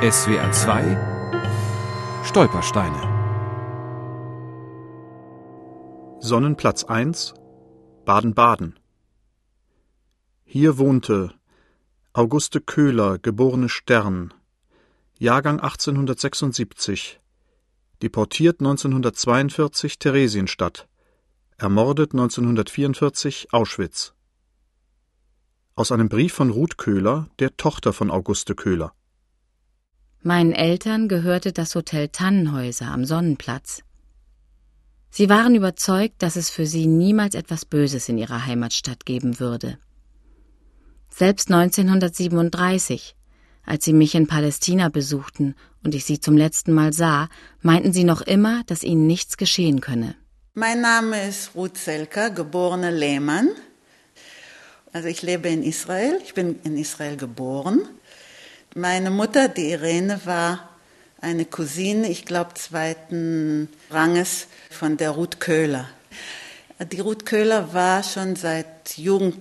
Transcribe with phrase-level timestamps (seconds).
[0.00, 3.02] SWR 2 Stolpersteine.
[6.20, 7.34] Sonnenplatz 1
[8.04, 8.78] Baden-Baden.
[10.44, 11.34] Hier wohnte
[12.12, 14.32] Auguste Köhler, geborene Stern,
[15.18, 17.18] Jahrgang 1876,
[18.00, 20.86] deportiert 1942 Theresienstadt,
[21.56, 24.14] ermordet 1944 Auschwitz.
[25.74, 28.94] Aus einem Brief von Ruth Köhler, der Tochter von Auguste Köhler.
[30.22, 33.82] Meinen Eltern gehörte das Hotel Tannenhäuser am Sonnenplatz.
[35.10, 39.78] Sie waren überzeugt, dass es für sie niemals etwas Böses in ihrer Heimatstadt geben würde.
[41.08, 43.16] Selbst 1937,
[43.64, 45.54] als sie mich in Palästina besuchten
[45.84, 47.28] und ich sie zum letzten Mal sah,
[47.62, 50.14] meinten sie noch immer, dass ihnen nichts geschehen könne.
[50.54, 53.50] Mein Name ist Ruth Selka, geborene Lehmann.
[54.92, 57.82] Also ich lebe in Israel, ich bin in Israel geboren.
[58.74, 60.68] Meine Mutter, die Irene, war
[61.20, 65.88] eine Cousine, ich glaube zweiten Ranges von der Ruth Köhler.
[66.92, 69.40] Die Ruth Köhler war schon seit Jugend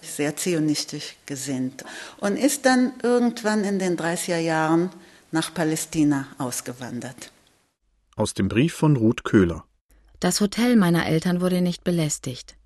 [0.00, 1.84] sehr zionistisch gesinnt
[2.18, 4.90] und ist dann irgendwann in den 30er Jahren
[5.30, 7.30] nach Palästina ausgewandert.
[8.16, 9.64] Aus dem Brief von Ruth Köhler.
[10.18, 12.56] Das Hotel meiner Eltern wurde nicht belästigt.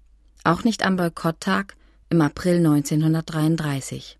[0.44, 1.74] Auch nicht am Boykotttag
[2.08, 4.18] im April 1933.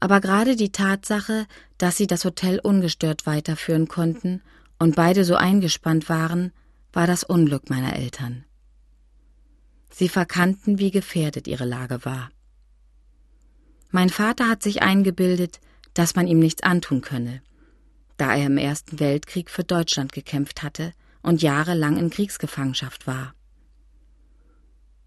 [0.00, 4.40] Aber gerade die Tatsache, dass sie das Hotel ungestört weiterführen konnten
[4.78, 6.52] und beide so eingespannt waren,
[6.92, 8.44] war das Unglück meiner Eltern.
[9.90, 12.30] Sie verkannten, wie gefährdet ihre Lage war.
[13.90, 15.60] Mein Vater hat sich eingebildet,
[15.94, 17.42] dass man ihm nichts antun könne,
[18.16, 23.34] da er im Ersten Weltkrieg für Deutschland gekämpft hatte und jahrelang in Kriegsgefangenschaft war.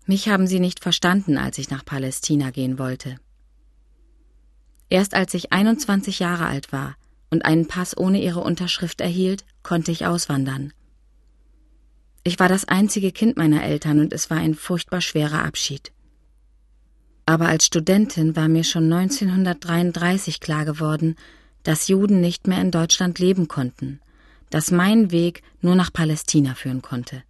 [0.05, 3.17] Mich haben sie nicht verstanden, als ich nach Palästina gehen wollte.
[4.93, 6.93] Erst als ich 21 Jahre alt war
[7.31, 10.71] und einen Pass ohne ihre Unterschrift erhielt, konnte ich auswandern.
[12.23, 15.91] Ich war das einzige Kind meiner Eltern und es war ein furchtbar schwerer Abschied.
[17.25, 21.15] Aber als Studentin war mir schon 1933 klar geworden,
[21.63, 23.99] dass Juden nicht mehr in Deutschland leben konnten,
[24.51, 27.23] dass mein Weg nur nach Palästina führen konnte.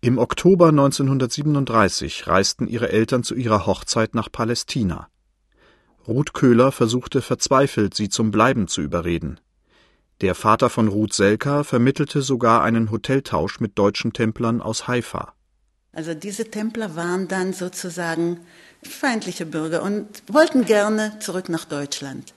[0.00, 5.10] Im Oktober 1937 reisten ihre Eltern zu ihrer Hochzeit nach Palästina.
[6.10, 9.38] Ruth Köhler versuchte verzweifelt, sie zum Bleiben zu überreden.
[10.22, 15.34] Der Vater von Ruth Selka vermittelte sogar einen Hoteltausch mit deutschen Templern aus Haifa.
[15.92, 18.40] Also diese Templer waren dann sozusagen
[18.82, 22.34] feindliche Bürger und wollten gerne zurück nach Deutschland.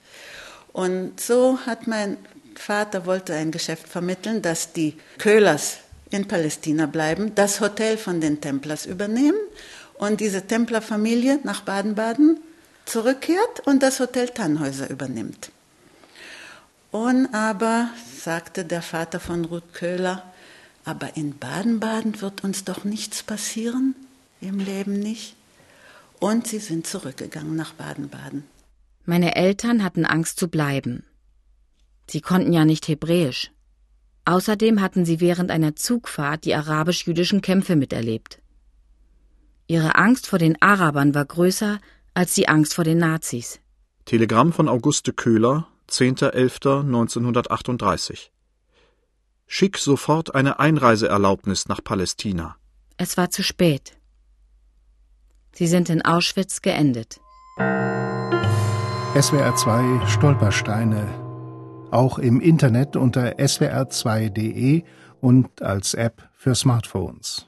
[0.72, 2.16] Und so hat mein
[2.54, 5.78] Vater wollte ein Geschäft vermitteln, dass die Köhlers
[6.10, 9.38] in Palästina bleiben, das Hotel von den Templers übernehmen
[9.94, 12.38] und diese Templerfamilie nach Baden-Baden
[12.84, 15.50] zurückkehrt und das Hotel Tannhäuser übernimmt.
[16.90, 20.22] Und aber, sagte der Vater von Ruth Köhler,
[20.84, 23.96] aber in Baden-Baden wird uns doch nichts passieren,
[24.40, 25.34] im Leben nicht.
[26.20, 28.44] Und sie sind zurückgegangen nach Baden-Baden.
[29.04, 31.04] Meine Eltern hatten Angst zu bleiben.
[32.06, 33.50] Sie konnten ja nicht Hebräisch.
[34.24, 38.38] Außerdem hatten sie während einer Zugfahrt die arabisch-jüdischen Kämpfe miterlebt.
[39.66, 41.80] Ihre Angst vor den Arabern war größer
[42.14, 43.60] als die Angst vor den Nazis.
[44.04, 48.30] Telegramm von Auguste Köhler, 10.11.1938.
[49.46, 52.56] Schick sofort eine Einreiseerlaubnis nach Palästina.
[52.96, 53.96] Es war zu spät.
[55.52, 57.20] Sie sind in Auschwitz geendet.
[59.20, 61.06] SWR 2 Stolpersteine.
[61.90, 64.82] Auch im Internet unter swr2.de
[65.20, 67.46] und als App für Smartphones.